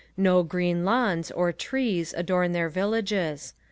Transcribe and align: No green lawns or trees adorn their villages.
No 0.17 0.41
green 0.41 0.83
lawns 0.83 1.29
or 1.29 1.51
trees 1.51 2.11
adorn 2.17 2.53
their 2.53 2.69
villages. 2.69 3.53